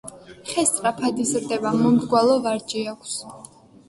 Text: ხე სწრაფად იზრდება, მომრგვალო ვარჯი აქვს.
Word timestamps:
ხე 0.51 0.61
სწრაფად 0.69 1.19
იზრდება, 1.23 1.73
მომრგვალო 1.81 2.39
ვარჯი 2.47 2.83
აქვს. 2.93 3.15